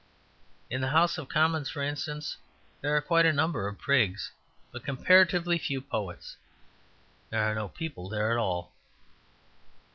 [0.71, 2.35] In the House of Commons, for instance,
[2.81, 4.31] there are quite a number of prigs,
[4.71, 6.37] but comparatively few poets.
[7.29, 8.71] There are no People there at all.